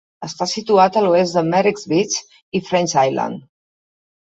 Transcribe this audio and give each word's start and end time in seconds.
Està 0.27 0.45
situat 0.53 0.97
a 1.01 1.03
l'oest 1.09 1.39
de 1.41 1.45
Merricks 1.51 1.87
Beach 1.95 2.19
i 2.61 2.67
French 2.73 3.01
Island. 3.07 3.51